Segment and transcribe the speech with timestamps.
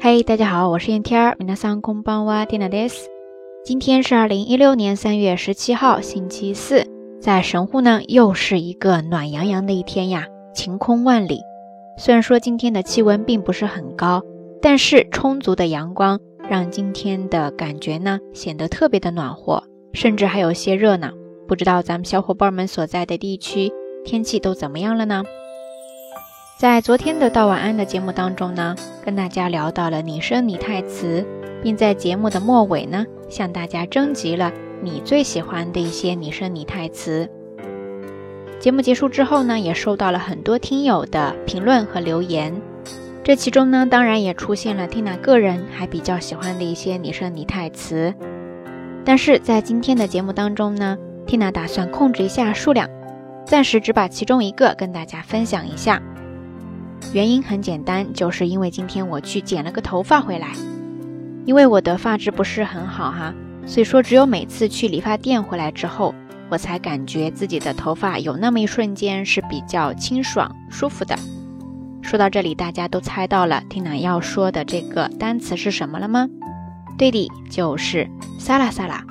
[0.00, 1.36] 嘿，大家好，我是燕天儿。
[1.38, 3.08] 皆さんこんばんは、ティナです。
[3.64, 6.86] 今天是二零一六年三月十七号，星期四，
[7.20, 11.40] 在神户呢，又是一个暖洋洋的一天呀，晴空万里。
[11.98, 14.22] 虽然说今天的气温并不是很高，
[14.60, 19.62] 但是充足的阳光让今天的感觉呢显得特别的暖和，
[19.92, 21.10] 甚至还有些热呢。
[21.48, 23.72] 不知道咱们小伙伴们所在的地区
[24.04, 25.24] 天气都怎么样了呢？
[26.61, 31.25] 在昨天的道晚安的节目当中呢，跟大家聊到了拟声拟态词，
[31.63, 37.27] 并在节目的末尾呢，向大家征集了你最喜欢的一些拟声拟态词。
[38.59, 42.53] 节目结束之后呢，也收到了很多听友的评论和留言，
[43.23, 48.13] 这其中呢，当然也出现了 Tina 个人还比较喜欢的一些拟声拟态词。
[49.03, 52.87] 但是在今天的节目当中呢，Tina 打算控制一下数量，
[53.47, 55.99] 暂时只把其中一个跟大家分享一下。
[57.13, 60.49] 原因很简单，就是因为今天我去剪了个头发回来。
[61.45, 63.33] 因为我的发质不是很好哈，
[63.65, 66.13] 所以说只有每次去理发店回来之后，
[66.49, 71.15] 我才感觉自己的头发有那么一瞬间是比较清爽舒服的。
[72.01, 76.27] 说到这里，大家都猜到了 Tina 要说的这个单词是什么了吗？
[76.97, 79.03] 对的，就是沙拉沙拉，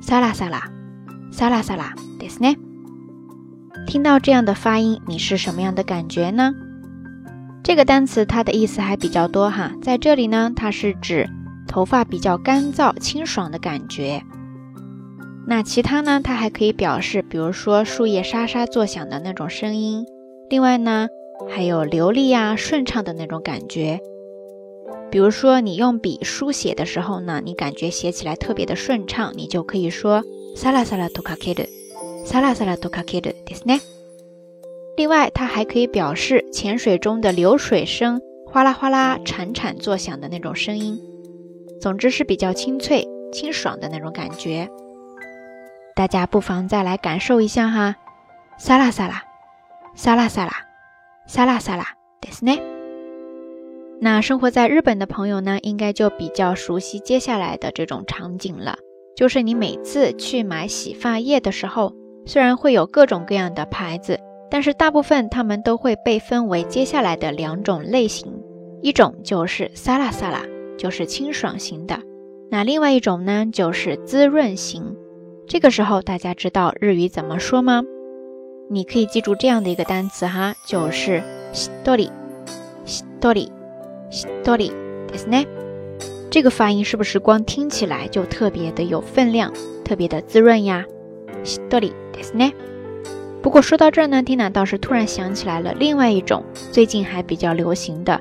[0.00, 0.70] 沙拉沙拉。
[1.32, 2.56] 萨拉萨拉，ですね。
[3.88, 6.54] 听到这样的发音，你是什么样的感觉呢？
[7.64, 11.26] 这个单词它的意思还比较多哈，在这里呢，它是指
[11.66, 14.22] 头发比较干燥、清爽的感觉。
[15.46, 20.04] 那其他呢，它还可以表示，比如说树叶沙沙作响的那种声音。
[20.50, 21.08] 另外呢，
[21.48, 23.98] 还有流利呀、顺畅的那种感觉。
[25.10, 30.22] 比如说你用笔书写的时候呢，你感觉写起来特别的顺畅，你就可以说。
[30.54, 31.66] 沙拉沙拉多卡克的，
[32.26, 33.80] 沙拉沙拉多卡克的，对是呢。
[34.96, 41.00] 另外，它还可以表示浅水中的流水声，哗啦哗啦、潺潺作响的那种声音。
[41.80, 44.70] 总之是比较清脆、清爽的那种感觉。
[45.96, 47.96] 大家不妨再来感受一下哈，
[48.58, 49.24] 沙拉沙拉，
[49.94, 50.52] 沙拉沙拉，
[51.26, 51.84] 沙拉沙拉，
[52.20, 52.58] 对是呢。
[54.00, 58.76] 那生活在日本的朋友呢，应该就比较熟悉接下来的这种场景了。
[59.16, 61.94] 就是你每次去买洗发液的时候，
[62.26, 64.18] 虽然会有各种各样的牌子，
[64.49, 68.41] 但是大部分它们都会被分为接下来的两种类型，
[68.81, 70.41] 一种就是沙拉沙拉，
[70.77, 71.97] 就是清爽型的；
[72.49, 74.95] 那另外一种呢，就是滋润型。
[75.47, 77.83] 这个时候大家知道日语怎么说吗？
[78.69, 81.23] 你可以记住这样的一个单词哈，就是
[81.53, 82.11] しっとり、
[82.85, 83.51] しっとり、
[84.11, 84.71] しっとり
[85.11, 85.47] ですね。
[86.29, 89.51] 这个发音是不是光听起来就特别的有分量，
[89.83, 90.85] 特别的滋润呀？
[93.44, 98.18] 不过说到这儿呢，Tina 倒是突然想起来了另外一种最近还比较流行的。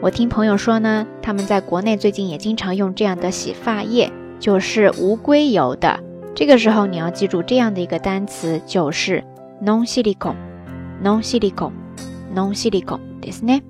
[0.00, 5.98] 我听朋友说呢，他们在国内最近也经常用这样的洗发液，就是无硅油的。
[6.36, 9.24] 这个时候你要记住这样的一个单词，就是
[9.60, 13.60] non silicone，non silicone，non silicone，对是呢。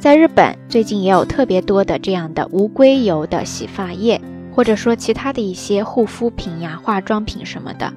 [0.00, 4.20] 在日本，最近也有特别多的这样的无硅油的洗发液，
[4.52, 7.92] 或者说其他的一些护肤品呀、化妆品什么的。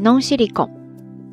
[0.00, 0.70] non silicone，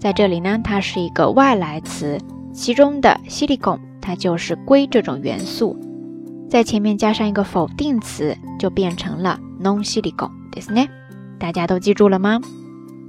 [0.03, 2.19] 在这里呢，它是一个外来词，
[2.51, 5.77] 其中的 silicon 它就是硅这种元素，
[6.49, 10.85] 在前面加上一个否定词，就变成了 non silicon，对是呢？
[11.39, 12.41] 大家都记住了吗？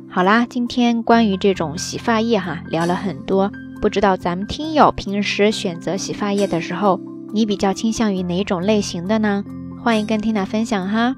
[0.09, 3.51] 好啦，今天关于这种洗发液哈，聊了很多。
[3.83, 7.01] 不知道咱们听友平时选择洗发液的时候，
[7.33, 9.43] 你比较倾向于哪种类型的呢？
[9.83, 11.17] 欢迎跟 Tina 分享哈。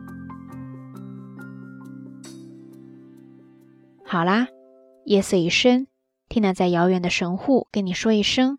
[4.06, 4.46] 好啦，
[5.06, 5.86] 夜色已深
[6.28, 8.58] 听娜在遥远的神户跟你说一声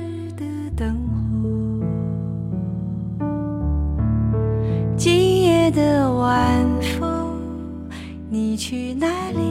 [8.61, 9.50] 去哪里？